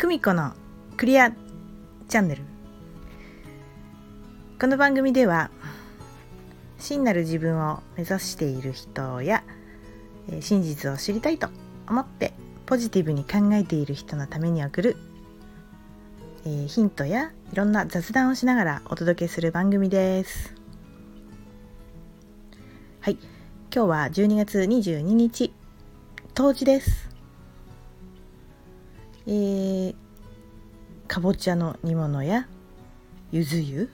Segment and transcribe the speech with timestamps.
[0.00, 0.52] 久美子の
[0.96, 2.42] クリアチャンネル。
[4.60, 5.50] この番組では
[6.78, 9.42] 真なる自分を目指している人や
[10.40, 11.48] 真実を知りたいと
[11.88, 12.32] 思って
[12.64, 14.96] ポジティブに考えている人のために送る、
[16.44, 20.54] えーヒントやいろんな雑談をしながらお届けする番組です。
[23.00, 23.18] はい。
[23.74, 25.52] 今日は12月22日
[26.34, 27.07] 冬至です。
[29.30, 29.94] えー
[31.06, 32.48] かぼちゃの煮物や
[33.30, 33.90] ゆず湯？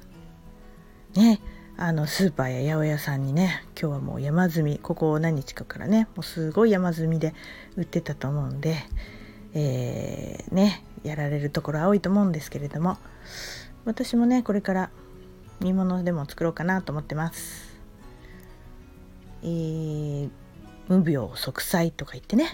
[1.16, 1.40] ね
[1.76, 7.34] あのスーパーや八百屋さんにね今日はもう山積みここ何日かからねもうすごい山積みで
[7.76, 8.76] 売ってたと思うんで、
[9.54, 12.96] えーねやられるところは多いと思うんですけれども
[13.84, 14.90] 私もねこれから
[15.58, 17.76] 煮物でも作ろうかなと思ってます。
[19.42, 20.30] えー
[20.86, 22.50] 無病息災とか言ってね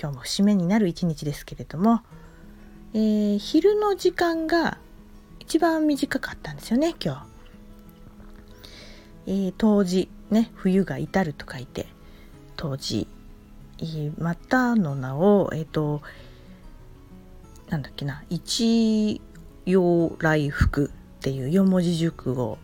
[0.00, 2.02] 今日も節目になる一日ですけれども、
[2.94, 4.78] えー昼の時間が
[5.40, 7.26] 一番短かったんですよね今日。
[9.26, 11.88] えー冬至ね冬が至ると書いて
[12.56, 13.08] 冬至、
[13.78, 16.00] えーまたの名をえっ、と
[17.68, 19.20] なんだっけな一
[19.66, 22.58] 陽来福っていう四文字熟語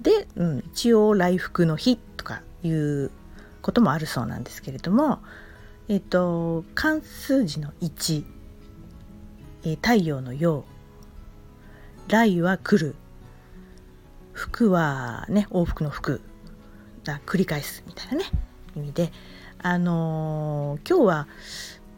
[0.00, 3.10] で、うん、一陽来福の日とかいう
[3.60, 5.20] こともあるそうなんですけれども
[5.86, 8.24] えっ、と漢数字の1、
[9.64, 10.64] えー太陽の陽。
[12.08, 12.94] 来は来る。
[14.32, 16.20] 服はね往復の服
[17.04, 18.24] だ繰り返すみたいなね
[18.76, 19.12] 意味で。
[19.58, 21.28] あのー今日は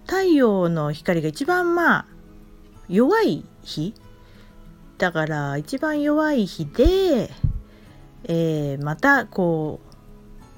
[0.05, 2.07] 太陽の光が一番まあ
[2.89, 3.95] 弱い日。
[4.98, 7.31] だから一番弱い日で、
[8.25, 9.81] えーまたこ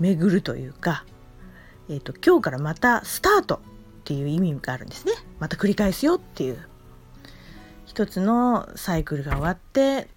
[0.01, 1.05] う巡るというか、
[1.89, 3.58] えー、と今日からまたスタートっ
[4.05, 6.58] ていう意味があるんですねまた繰り返すよっていう
[7.87, 10.09] 一つのサイクルが終わって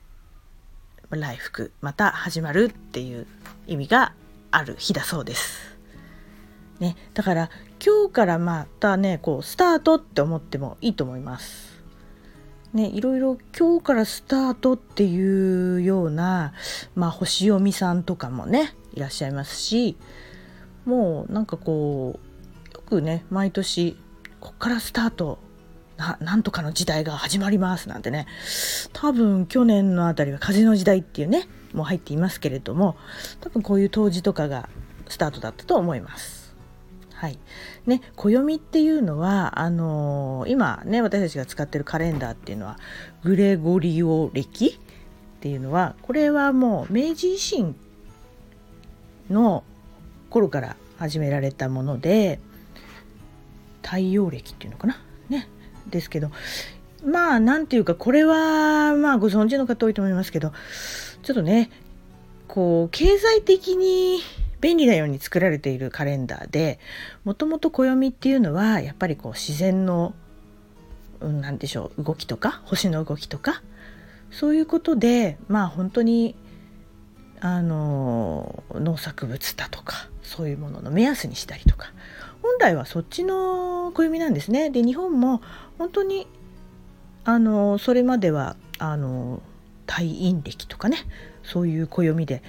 [1.10, 3.28] 来福また始まるっていう
[3.68, 4.14] 意味が
[4.52, 5.72] ある日だそうです。
[6.80, 7.50] ね、だから
[7.86, 11.82] 今日からまたねこうスタートって思ってもいいと思います。
[12.74, 16.54] ね、いろいろ今日からスタートっていうような、
[16.96, 19.98] まあ、星読みさんとかもねいらっしゃいますし
[20.86, 23.98] もうなんかこうよくね毎年
[24.40, 25.40] こっからスタート
[25.98, 28.28] ななんとかの時代が始まりますなんてね
[28.94, 32.98] 多分去年のあたりは風の時代っていうねもう入っていますけれども
[33.40, 34.68] 多分こういう冬至とかが
[35.08, 36.42] スタートだったと思います。
[37.14, 37.38] はい
[37.86, 42.80] ね、暦っていうのはあのー今ね私たちが使ってるカレンダーっていうのは
[43.24, 47.76] グレゴリオ暦っていうのはこれはもう明治維新
[49.30, 49.64] の
[50.32, 52.40] 頃から始められたもので
[53.84, 54.98] 太陽暦っていうのかな？
[55.30, 55.48] ね。
[55.90, 56.32] ですけど
[57.04, 60.54] まあなんていうかこれはまあご存知の方多いと思いますけど
[61.24, 61.70] ちょっとね
[62.48, 64.20] こう経済的に
[64.62, 66.80] 便利なように作られているカレンダーで
[67.24, 70.14] もともと暦っていうのはやっぱりこう自然の
[71.20, 73.64] うんなんでしょう動きとか星の動きとか
[74.30, 76.36] そういうことでまあ本当に
[77.42, 81.92] あの農作物だとかそういうものの目安にしたりとか。
[82.42, 84.70] 本来はそっちの暦なんですね。
[84.70, 85.42] で日本も
[85.78, 86.28] 本当に
[87.24, 89.42] あのそれまではあの
[89.88, 90.98] 太陰暦とかね
[91.44, 92.42] そういう暦で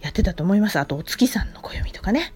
[0.00, 0.78] やってたと思います。
[0.78, 2.32] あとお月さんの暦とかね。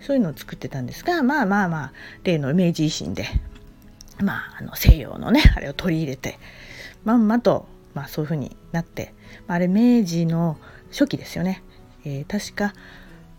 [0.00, 1.92] そういうのを作ってたんですがまあまあまあ
[2.24, 3.26] 例の明治維新で
[4.22, 6.38] まああの西洋のねあれを取り入れて
[7.04, 9.14] まんまと、まあ、そういう風になって
[9.46, 10.58] まああれ明治の
[10.90, 11.62] 初期ですよね、
[12.04, 12.74] えー確か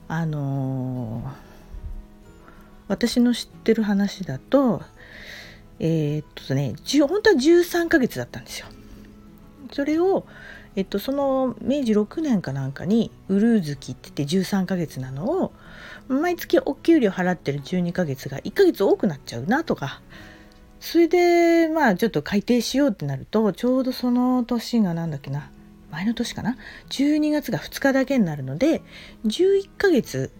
[0.07, 1.45] あのー
[2.87, 4.83] 私の知ってる話だと
[5.79, 6.75] えーっとね
[7.07, 8.67] 本当は13ヶ月だったんですよ。
[9.71, 10.25] それを、
[10.75, 15.51] えっと、その明治6年かなんかにウルー月って言って13ヶ月なのを
[16.07, 20.01] 毎月お給料払ってる12ヶ月が1ヶ月多くなっちゃうなとか
[20.79, 25.49] それでまあちょっと改定しようってなるとちょうどその年がなんだっけな
[25.91, 26.57] 前の年かな
[26.89, 28.81] ？12月が2日だけになるので
[29.25, 30.31] 11ヶ月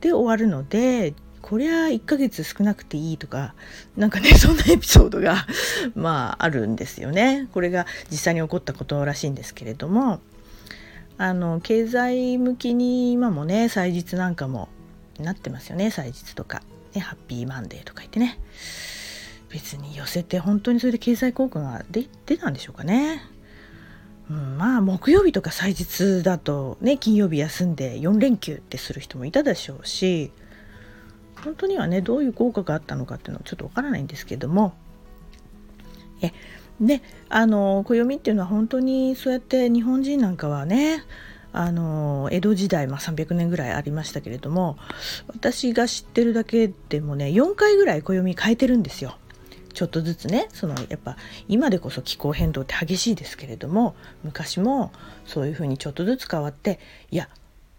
[0.00, 3.54] で終わるのでこりゃ1ヶ月少なくていいとか
[3.96, 5.46] なんかね そんなエピソードが
[5.94, 7.48] まああるんですよね。
[7.52, 10.20] これが実際に起こったことらしいんですけれども
[11.18, 14.68] あの経済向きに今もね祭日なんかも
[15.20, 15.90] なってますよね。
[15.90, 16.62] 祭日とか、
[16.94, 18.40] ね、ハッピーマンデーとか言ってね。
[19.54, 23.22] 別に寄せて本当にそれで経済効果が出出たんでしょうかね。
[24.28, 30.32] うん、まあ木曜日とか祭日だとね金曜日休んで4連休ってする人もいたでしょうし
[31.36, 34.74] 本当にはねどういう効果があったのかっていうのはちょっとわからないんですけども
[36.22, 36.32] え
[36.80, 41.04] であの暦っていうのは本当にそうやって日本人なんかはね
[41.52, 44.78] あの江戸時代、まあ、300年ぐらいありましたけれども
[45.28, 49.16] 私が知ってるだけでもね4回ぐらい暦変えてるんですよ。
[49.74, 51.16] ちょっとずつねそのやっぱ
[51.48, 54.92] 今でこそ気候変動って激しいですけれども昔も
[55.26, 56.78] そういうふうにちょっとずつ変わって
[57.10, 57.28] いや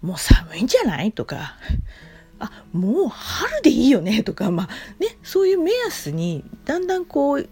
[0.02, 1.12] もう寒いんじゃない？
[1.12, 1.56] とか
[2.38, 4.22] あもう春でいいよね？
[4.24, 4.68] とかまあ
[5.00, 7.50] ねそういう目安にだんだんこう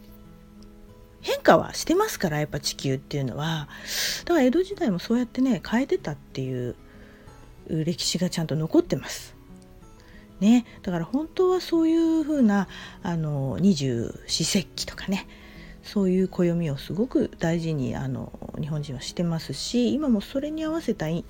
[1.21, 3.69] 変化はしてますからやっぱ地球っていうのは。
[4.25, 6.75] だから江戸時代もそうやってね変えてたっていう
[7.69, 9.33] 歴史がちゃんと残ってます。
[10.43, 12.67] ね、だから本当はそういうふうな
[13.01, 15.27] あの二十四節気とかね。
[15.83, 21.23] そういう暦をすごく大事にあの日本人はしてますし今もそれに合わせたね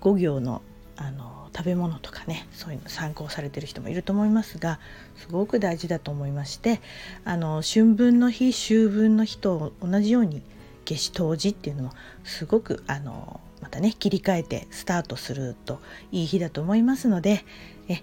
[0.00, 0.62] 5行の
[0.96, 4.80] あの食べ物とかねそういうの参考されてる人もいると思いますが
[5.16, 6.80] すごく大事だと思いまして
[7.24, 10.42] あの春分の日秋分の日と同じように
[10.84, 11.92] 夏至冬至っていうのも
[12.24, 15.80] すごくあのまたね切り替えてスタートすると
[16.10, 17.44] いい日だと思いますので
[17.92, 18.02] え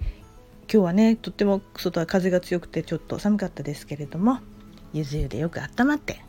[0.71, 4.39] 今日はねとっても外は風が強くてちょっと寒かったですけれども
[4.93, 6.21] ゆず湯でよく温まって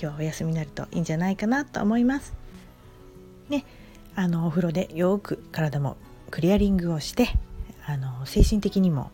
[0.00, 2.34] 日はお休みになるといいんじゃないかなと思います。
[3.48, 3.64] ね
[4.14, 5.96] あのお風呂でよく体も
[6.30, 7.28] クリアリングをして
[7.86, 9.10] あの精神的にも、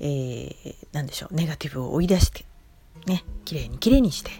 [0.00, 2.44] えー、何でしょうネガティブを追い出して
[3.06, 4.30] ねきれいにきれいにして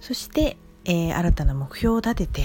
[0.00, 0.56] そして、
[0.86, 2.44] えー、新たな目標を立てて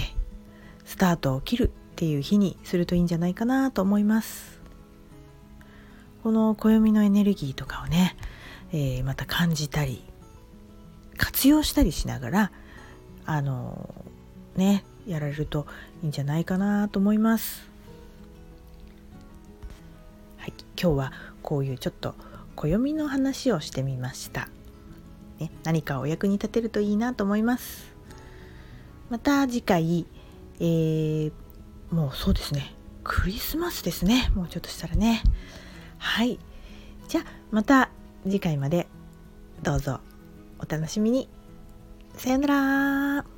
[0.84, 4.58] スタートを切るっていう日にするといいんじゃないかなと思います
[6.24, 8.16] この暦のエネルギーとかをね、
[8.72, 10.02] えー、また感じたり
[11.16, 12.52] 活用したりしながら
[13.26, 13.94] あの
[14.56, 15.68] ねやられると
[16.02, 17.68] いいんじゃないかなと思います。
[20.38, 21.12] はい、今日は
[21.42, 22.14] こういうちょっと
[22.56, 24.48] 暦の話をしてみました。
[25.38, 27.92] ね、何かお役に立てるといいなと思います。
[29.10, 30.06] また次回、
[30.58, 31.32] えー、
[31.94, 32.74] もうそうですね。
[33.04, 34.32] クリスマスですね。
[34.34, 35.22] もうちょっとしたらね。
[35.98, 36.40] はい。
[37.06, 37.90] じゃあまた
[38.24, 38.88] 次回まで。
[39.62, 40.00] どうぞ。
[40.58, 41.28] お楽しみに。
[42.16, 43.33] さよなら。